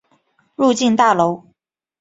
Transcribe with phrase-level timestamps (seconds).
[0.55, 1.43] 入境大楼